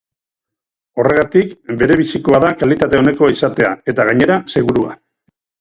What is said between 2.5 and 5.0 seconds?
kalitate onekoa izatea, eta gainera, segurua.